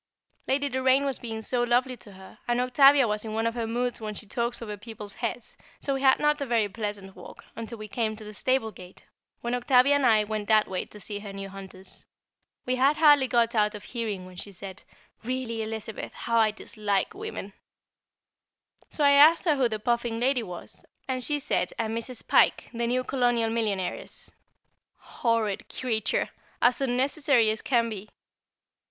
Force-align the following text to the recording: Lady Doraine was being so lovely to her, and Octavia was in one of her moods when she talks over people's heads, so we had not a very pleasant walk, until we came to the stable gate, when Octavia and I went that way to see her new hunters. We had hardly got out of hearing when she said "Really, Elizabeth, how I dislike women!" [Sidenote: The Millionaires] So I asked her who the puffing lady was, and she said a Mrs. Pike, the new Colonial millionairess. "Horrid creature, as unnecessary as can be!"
Lady 0.47 0.67
Doraine 0.67 1.05
was 1.05 1.19
being 1.19 1.43
so 1.43 1.61
lovely 1.61 1.95
to 1.95 2.13
her, 2.13 2.39
and 2.47 2.59
Octavia 2.59 3.07
was 3.07 3.23
in 3.23 3.35
one 3.35 3.45
of 3.45 3.53
her 3.53 3.67
moods 3.67 4.01
when 4.01 4.15
she 4.15 4.25
talks 4.25 4.59
over 4.59 4.75
people's 4.75 5.13
heads, 5.13 5.55
so 5.79 5.93
we 5.93 6.01
had 6.01 6.17
not 6.17 6.41
a 6.41 6.45
very 6.47 6.67
pleasant 6.67 7.15
walk, 7.15 7.45
until 7.55 7.77
we 7.77 7.87
came 7.87 8.15
to 8.15 8.23
the 8.23 8.33
stable 8.33 8.71
gate, 8.71 9.05
when 9.41 9.53
Octavia 9.53 9.93
and 9.93 10.03
I 10.07 10.23
went 10.23 10.47
that 10.47 10.67
way 10.67 10.85
to 10.85 10.99
see 10.99 11.19
her 11.19 11.31
new 11.31 11.49
hunters. 11.49 12.03
We 12.65 12.77
had 12.77 12.97
hardly 12.97 13.27
got 13.27 13.53
out 13.53 13.75
of 13.75 13.83
hearing 13.83 14.25
when 14.25 14.37
she 14.37 14.51
said 14.51 14.81
"Really, 15.23 15.61
Elizabeth, 15.61 16.13
how 16.15 16.39
I 16.39 16.49
dislike 16.49 17.13
women!" 17.13 17.53
[Sidenote: 18.89 18.89
The 18.89 18.97
Millionaires] 18.97 18.97
So 18.97 19.03
I 19.23 19.31
asked 19.31 19.45
her 19.45 19.55
who 19.55 19.69
the 19.69 19.79
puffing 19.79 20.19
lady 20.19 20.41
was, 20.41 20.83
and 21.07 21.23
she 21.23 21.37
said 21.37 21.73
a 21.77 21.83
Mrs. 21.85 22.27
Pike, 22.27 22.71
the 22.73 22.87
new 22.87 23.03
Colonial 23.03 23.51
millionairess. 23.51 24.31
"Horrid 24.97 25.65
creature, 25.69 26.31
as 26.59 26.81
unnecessary 26.81 27.51
as 27.51 27.61
can 27.61 27.87
be!" 27.87 28.09